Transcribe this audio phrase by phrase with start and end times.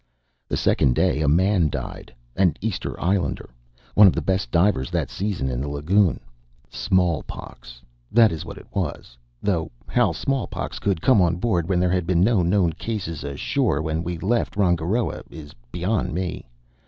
[0.47, 3.51] The second day a man died an Easter Islander,
[3.93, 6.19] one of the best divers that season in the lagoon.
[6.71, 11.91] Smallpox that is what it was; though how smallpox could come on board, when there
[11.91, 16.47] had been no known cases ashore when we left Rangiroa, is beyond me.